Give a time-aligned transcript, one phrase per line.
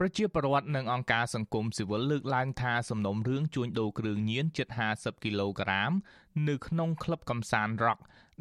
[0.00, 5.92] ប្រជាពលរដ្ឋនិងអង្គការសង្គមស៊ីវិលលើកឡើងថាសំណុំរឿងជួញដូរគ្រឿងញៀនជិត50គីឡូក្រាម
[6.48, 7.98] នៅក្នុងក្លឹបកំសាន្តរ៉ុក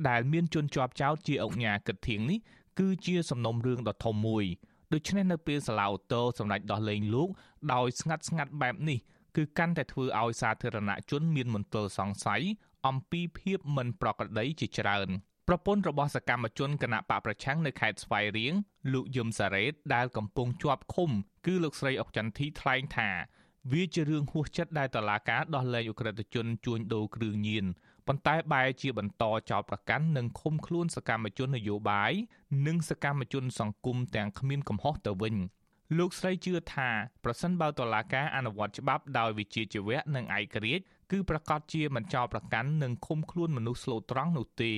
[0.09, 2.39] ដែលមានជនជាប់ចោតជាអង្គញាគិតធៀងនេះ
[2.79, 4.45] គឺជាសំណុំរឿងដ៏ធំមួយ
[4.93, 7.29] ដូច្នេះនៅពេលសាឡាអូតូសម្រាប់ដោះលែងលោក
[7.73, 8.99] ដោយស្ងាត់ស្ងាត់បែបនេះ
[9.35, 12.43] គឺកាន់តែធ្វើឲ្យសាធារណជនមានមន្ទិលសង្ស័យ
[12.87, 15.09] អំពីភាពមិនប្រក្រតីជាច្រើន។
[15.49, 18.53] ប្រពន្ធរបស់សកម្មជនគណៈបកប្រឆាំងនៅខេត្តស្វាយរៀង
[18.93, 21.11] លោកយឹមសារ៉េតដែលកំពុងជាប់ឃុំ
[21.45, 23.09] គឺលោកស្រីអុកចន្ទធីថ្លែងថា
[23.71, 27.65] វាជារឿងហួសចិត្តដែលតឡាការដោះលែងអ ுக ្រិតជនជួញដូរគ្រឿងញៀន
[28.07, 32.11] ប៉ុន្តែបែរជាបន្តចោទប្រកាន់និងឃុំខ្លួនសកម្មជននយោបាយ
[32.67, 35.35] និងសកម្មជនសង្គមទាំងគ្មានកំហុសទៅវិញ
[35.97, 36.89] លោកស្រីជឿថា
[37.23, 44.73] ប្រសិនបើតឡាការអនុវត្តច្បាប់ដោយវិជាជីវៈនិងឯករាជ្យគឺប្រកាសជាមិនចោទប្រកាន់និងឃុំខ្លួនមនុស្សស្លូតត្រង់នោះទេ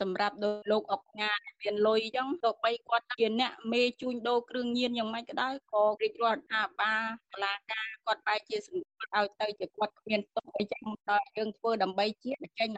[0.00, 0.36] សម្រាប់
[0.70, 12.68] លោកអុកញ៉ាមានលុយអញ្ចឹងទោះបីគាត់ជាអ្នកមេជួញដូរគ្រឿងញៀនយ៉ាងម៉េចក៏ដោយក៏រាជរដ្ឋាភិបាលតុលាការគាត់បែរជាសង្កត់ឲ្យទៅជាគាត់គ្មានទុកអីចឹងដល់យើងធ្វើដើម្បីជាតិចេញ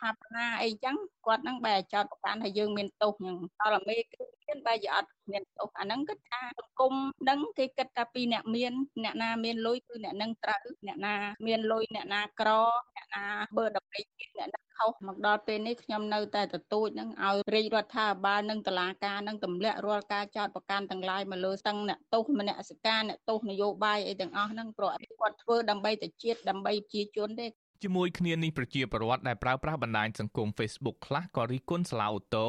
[0.00, 4.22] ថាបណាអីចឹងគាត់នឹងបែរចោតប្រកាន់ថាយើងមានទោសហ្នឹងដល់មេគឺ
[4.52, 8.72] មានបែរជាអត់មានទោសអាហ្នឹងគិតថាសង្គមហ្នឹងគេគិតថាពីអ្នកមាន
[9.04, 11.14] អ្នកណាមានលុយគឺអ្នកនឹងត្រូវអ្នកណា
[11.46, 12.50] មានលុយអ្នកណាក្រ
[12.96, 13.24] អ្នកណា
[13.56, 27.46] បើដើម្បីជាតិអ្នកណាខុសមកដល់ពេលនេះខ្ញុំនៅតែទទូចនឹងឲ្យរាជរដ្ឋាភិបាលនិងតុលាការនឹងទម្លាក់រាល់ការចោទប្រកាន់ទាំងឡាយមកលើស្ទឹងអ្នកទោសមនសិការអ្នកទោសនយោបាយអីទាំងអស់ហ្នឹងព្រោះគាត់ធ្វើដើម្បីតែជាតិដើម្បីប្រជាជនទេ
[27.82, 32.46] ជាមួយគ្នានេះប្រជាពលរដ្ឋដែលប្រើប្រាស់បណ្ដាញសង្គម Facebook ខ្លះក៏រិះគន់សាឡាអូតូ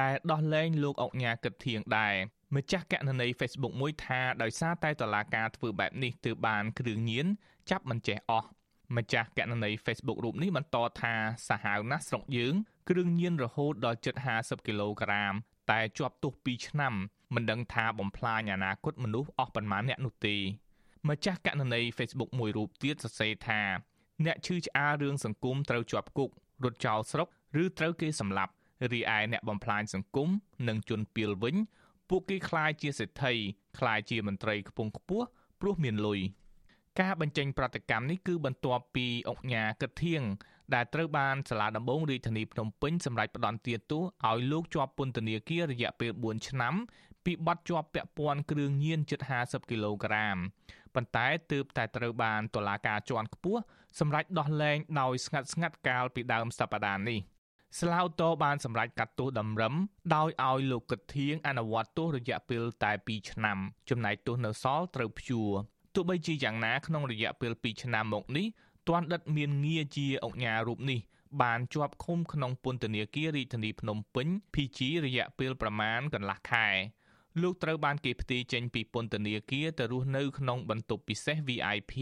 [0.00, 2.14] ដែលដោះលែងលោកអុកញ៉ាគិតធៀងដែរ
[2.56, 7.26] ម្ចាស់កណន័យ Facebook មួយថាដោយសារតែតឡាការធ្វើបែបនេះទើបបានគ្រឿងញៀន
[7.70, 8.48] ចាប់មិនចេះអស់
[8.96, 11.14] ម្ចាស់កណន័យ Facebook រូបនេះបន្តថា
[11.48, 12.54] សាហាវណាស់ស្រុកយើង
[12.90, 15.34] គ្រឿងញៀនរហូតដល់ជិត50គីឡូក្រាម
[15.70, 16.94] តែជាប់ទោស2ឆ្នាំ
[17.34, 20.36] មិនដឹងថាបំផ្លាញអនាគតមនុស្សអស់ប៉ុន្មានអ្នកនោះទេ
[21.08, 23.62] ម្ចាស់កណន័យ Facebook មួយរូបទៀតសរសេរថា
[24.25, 26.29] អ្នកឈឺឆ្អាលរឿងសង្គមត្រូវជាប់គុក
[26.63, 27.27] រត់ចោលស្រុក
[27.61, 28.53] ឬត្រូវគេសម្លាប់
[28.93, 30.29] រីឯអ្នកបំផ្លាញសង្គម
[30.67, 31.55] និងជនពីលវិញ
[32.09, 33.33] ពួកគេคล้ายជាសេដ្ឋី
[33.77, 35.25] คล้ายជាមន្ត្រីខ្ពង់ខ្ពស់
[35.59, 36.19] ព្រោះមានលុយ
[36.99, 40.23] ការបញ្ចេញប្រតិកម្មនេះគឺបន្ទាប់ពីអង្គការគិតធៀង
[40.73, 46.75] ដែលត្រូវបានសាលាដំបងរាជធានីភ្នំពេញសម្រេចផ្តន្ទាទោសឲ្យលោកជាប់ពន្ធនាគាររយៈពេល4ឆ្នាំ
[47.26, 50.36] ពីបទជាប់ពាក់ព័ន្ធគ្រឿងញៀនជិត50គីឡូក្រាម
[50.94, 53.60] ប៉ុន្តែទើបតែត្រូវបានតុលាការជាន់ខ្ពស់
[53.98, 57.20] សម្រេចដោះលែងដោយស្ងាត់ស្ងាត់កាលពីដើមសប្តាហ៍នេះ
[57.80, 59.74] ស្លាវតបានសម្រេចកាត់ទោសតម្រឹម
[60.14, 63.58] ដោយឲ្យលោកកឹកធៀងអនុវត្តទោសរយៈពេលតែ2ឆ្នាំ
[63.90, 65.50] ចំណែកទោសនៅសល់ត្រូវព្យួរ
[65.94, 68.46] ទោះបីជាយ៉ាងណាក្នុងរយៈពេល2ឆ្នាំមកនេះ
[68.88, 71.00] ទាន់ដិតមានងារជាអង្គញារូបនេះ
[71.42, 76.68] បានជាប់ឃុំក្នុងពន្ធនាគាររាជធានីភ្នំពេញ PG រយៈពេលប្រមាណកន្លះខែ
[77.42, 81.94] លោកត្រូវបានគេផ្ទេរចេញពីពន្ធនាគារទៅរស់នៅក្នុងបន្ទប់ពិសេស VIP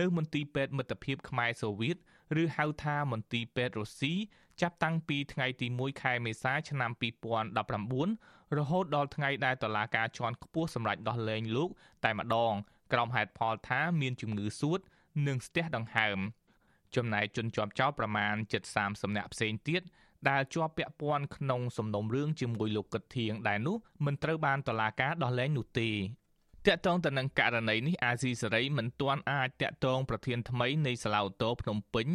[0.00, 1.96] នៅមន្ទីរពេទ្យមិត្តភាពខ្មែរសូវៀត
[2.42, 4.14] ឬហៅថាមន្ទីរពេទ្យរុស្ស៊ី
[4.60, 6.90] ចាប់តាំងពីថ្ងៃទី1ខែមេសាឆ្នាំ
[7.94, 11.70] 2019រហូតដល់ថ្ងៃដែលតុលាការជាន់ខ្ពស់សម្រេចដោះលែងលោក
[12.04, 12.54] តែម្ដង
[12.92, 14.80] ក្រុមហេតុផលថាមានជំងឺសួត
[15.26, 16.18] និងស្ទះដង្ហើម
[16.96, 18.34] ចំណែកជនជាប់ចោតប្រមាណ
[18.76, 19.82] 730នាក់ផ្សេងទៀត
[20.28, 25.90] ដែលជាប់ពាក់ព័ន្ធក្នុងសំណុំរឿងជាមួយលោកកឹកធៀងដែរនោះមិនត្រូវបានតុលាការដោះលែងនោះទេ
[26.66, 32.08] តាក់ទងទៅនឹងករណីនេះអាស៊ីសេរីមិនទាន់អាចតាក់ទងប្រធានថ្មីនៃសាឡាវតូភ្នំពេញ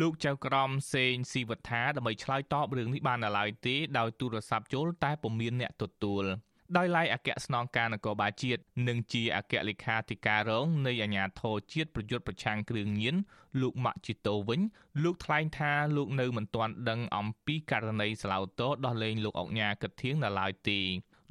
[0.00, 6.24] លោកចៅក្រមសេងស៊ីវត្ថាដើម្បីឆ្លើយតបរឿងនេះបាននៅឡើយទេដោយទូរស័ព្ទចូលតែពុំមានអ្នកទទួល។
[6.76, 13.16] ដោយឡែកអគ្គស្នងការនគរបាលជាតិនិងជាអគ្គលេខាធិការរងនៃអាជ្ញាធរជាតិប្រយុទ្ធប្រឆាំងគ្រឿងញៀន
[13.60, 14.60] លោកម៉ាក់ជីតូវិញ
[15.02, 20.80] លោកថ្លែងថាលោកនៅមិនទាន់ដឹងអំពីករណីស្លាវតោដោះលែងលោកអុកញ៉ាកឹកធៀងនៅឡើយទេ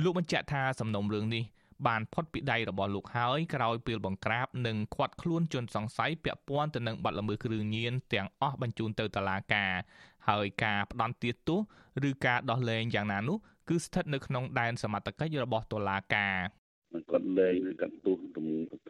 [0.03, 1.45] លោកបញ្ជាក់ថាសំណុំរឿងនេះ
[1.87, 9.71] បានផុតពីដៃរបស់លោកហើយក្រោយពេលបង្ក្រាបនិងឃាត់ខ្លួនជនសង្ស័យពាក់ព័ន្ធទៅនឹងបទល្មើសគ្រឿងញៀនទាំងអស់បញ្ជូនទៅតុលាការ
[10.29, 11.59] ហើយការផ្ដន់ទាទោស
[12.09, 13.37] ឬការដោះលែងយ៉ាងណានោះ
[13.69, 16.37] គឺស្ថិតនៅក្នុងដែនសមត្ថកិច្ចរបស់តុលាការ
[17.11, 18.17] គាត់លែងឬកាត់ទោស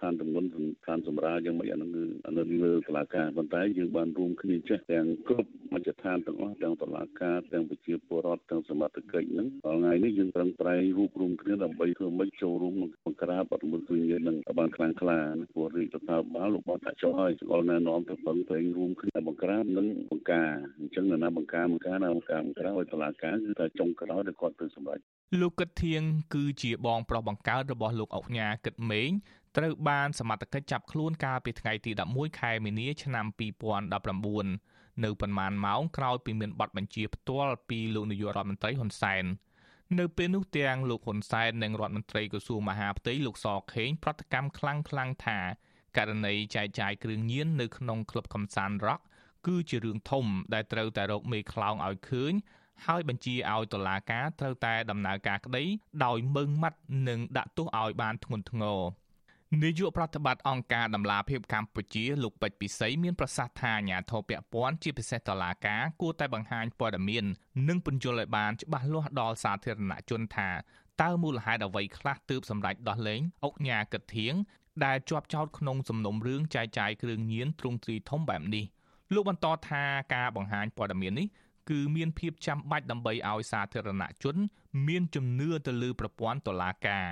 [0.02, 0.48] ឋានទម្ងន់
[0.86, 12.74] ឋានសម្រាលយ៉ាងម៉េចអានោះគឺអានោះលើតុលាការប៉ុន្តែយើងបានរួមគ្នាចេះទាំងគ្រប់ មជ្ឈដ្ឋានទាំងអស់ទាំងតុលាការទាំងប្រជាពលរដ្ឋទាំងសមត្ថកិច្ចហ្នឹងថ្ងៃនេះយើងប្រឹងប្រែងរួបរวมគ្នាដើម្បីធ្វើម៉េចចូលរួម
[13.06, 15.20] បង្ក្រាបបទល្មើសគ្រឿងញៀននឹងបានខ្លាំងក្លា
[15.54, 20.50] ព្រោះរាជរដ្ឋាភិបាលលោកបានដាក់ចុះហើយស្គាល់ណែនាំទៅប្រឹងប្រែងរួមគ្នាបង្ក្រាបនិងបង្ការ
[20.80, 25.00] អញ្ចឹងណាបង្ការបង្ការណាបង្ការបង្ក្រាបឲ្យតុលាការគឺថាចុងក្រោយដែលគាត់ទៅសម្រេច
[25.42, 26.02] លោកកឹកធៀង
[26.34, 29.10] គឺជាបងប្រុសបង្កើតរបស់លោកអុកញ៉ាកឹកមេង
[29.58, 39.26] ត្រូវបានសមត្ថកិច្ចចាប់ខ្លួនកាលពីថ្ងៃទី11ខែមីនាឆ្នាំ2019 នៅប៉ុន្មានម៉ោងក្រោយពីមានប័ណ្ណបញ្ជាផ្ទាល់ពីលោកនាយករដ្ឋមន្ត្រីហ៊ុនសែន
[40.00, 45.40] នៅពេលនោះទាំងលោកហ៊ុនសែននិងរដ្ឋមន្ត្រីក្រសួងមហាផ្ទៃលោកសខេងប្រតិកម្មខ្លាំងខ្លាំងថា
[45.98, 49.00] ករណីចែកចាយគ្រឿងញៀននៅក្នុងក្លឹបកំសាន្តរ៉ុក
[49.48, 52.34] គឺជារឿងធំដែលត្រូវតែរកមេខ្លោងឲ្យឃើញ
[52.86, 55.64] ហើយបញ្ជាឲ្យតុលាការត្រូវតែដំណើរការក្តី
[56.06, 58.80] ដោយមើងម៉ាត់និងដាក់ទោសឲ្យបានធ្ងន់ធ្ងរ
[59.58, 67.26] នាយកប្រតិបត្តិអង្គការដំឡាភិបកម្ពុជាលោកពេជ្រពិសីមានប្រសាសន៍ថាអាញាធរពពាន់ជាពិសេសតុលាការគួរតែបង្ហាញព័ត៌មាន
[67.68, 70.50] និងពន្យល់ឲ្យបានច្បាស់លាស់ដល់សាធារណជនថា
[71.02, 74.34] តើមូលហេតុអ្វីខ្លះទើបសម្រេចដោះលែងអុកញ៉ាកឹតធៀង
[74.86, 78.66] ដែលជាប់ចោតក្នុងសំណុំរឿងចែកចាយគ្រឿងញៀនទ្រង់ទ្រីធំបែបនេះ
[79.14, 79.84] លោកបន្តថា
[80.16, 81.28] ការបង្ហាញព័ត៌មាននេះ
[81.70, 84.36] គឺមានភាពចាំបាច់ដើម្បីឲ្យសាធារណជន
[84.88, 87.08] មានជំនឿទៅលើប្រព័ន្ធតុលាការ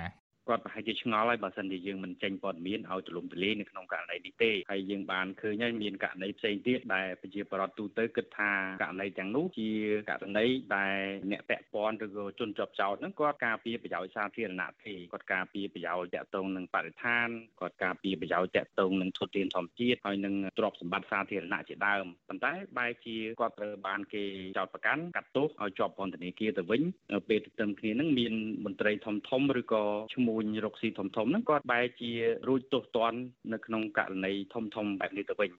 [0.48, 8.52] គាត់ប្រហែលជាឆ្ងល់ហើយបើសិនជាយើងមិនចេញព័ត៌មានឲ្យទូលំទូលាយនៅក្នុងករណីនេះទេហើយយើងបានឃើញហើយមានករណីផ្សេងទៀតដែលប្រជាពលរដ្ឋទូទៅគិតថា
[8.82, 9.70] ករណីទាំងនោះជា
[10.10, 10.46] ករណី
[10.76, 10.98] ដែល
[11.30, 17.28] អ្នកពាក់ព័ន្ធឬក៏ជនជាប់ចោតហ្នឹងគាត់ការពារប្រយោជន៍សាធារណៈទេគាត់ការពារប្រយោជន៍តាក់ទងនឹងបរិស្ថាន
[17.60, 24.22] គាត់ការពារប្រយោជន៍តាក់ទងនឹងធនធានធម្មជាតិហើយនឹងទ្រព្យសម្បត្តិសាធារណៈជាដើមប៉ុន្តែបែរជាគាត់ត្រូវបានគេ
[24.58, 26.82] ចោទប្រកាន់កាត់ទោសឲ្យជាប់ពន្ធនាគារទៅវិញ
[27.28, 28.32] ពេលទន្ទឹមគ្នានឹងមាន
[28.64, 29.84] មន្ត្រីធំធំឬក៏
[30.14, 32.10] ឈ្មោះញរកស៊ីធំធំហ្នឹងគាត់បែរជា
[32.48, 33.18] រួចទោសទណ្ឌ
[33.52, 35.50] នៅក្នុងករណីធំធំបែបនេះទៅវិញ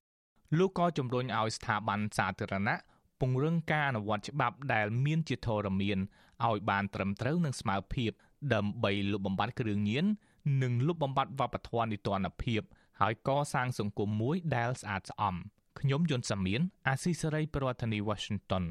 [0.60, 2.76] លោកក៏ជំរុញឲ្យស្ថាប័នសាធារណៈ
[3.20, 6.00] ពង្រឹងការអនុវត្តច្បាប់ដែលមានជាធរមាន
[6.48, 8.12] ឲ្យបានត្រឹមត្រូវនិងស្មើភាព
[8.54, 10.06] ដើម្បីលុបបំបាត់គ្រឿងញៀន
[10.64, 12.62] និងលុបបំបាត់វប្បធម៌នីតិរដ្ឋភាព
[13.02, 15.36] ហើយកសាងសង្គមមួយដែលស្អាតស្អំ
[15.80, 18.64] ខ្ញុំយុនសាមៀនអាស៊ីសេរីប្រធានាធិបតី Washington